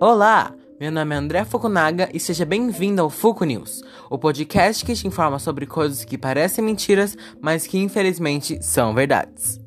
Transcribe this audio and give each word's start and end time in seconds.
Olá, 0.00 0.54
meu 0.78 0.92
nome 0.92 1.12
é 1.12 1.18
André 1.18 1.44
Fukunaga 1.44 2.08
e 2.14 2.20
seja 2.20 2.44
bem-vindo 2.44 3.02
ao 3.02 3.10
Fuku 3.10 3.44
News, 3.44 3.82
o 4.08 4.16
podcast 4.16 4.84
que 4.84 4.94
te 4.94 5.08
informa 5.08 5.40
sobre 5.40 5.66
coisas 5.66 6.04
que 6.04 6.16
parecem 6.16 6.64
mentiras, 6.64 7.16
mas 7.40 7.66
que 7.66 7.78
infelizmente 7.78 8.62
são 8.62 8.94
verdades. 8.94 9.58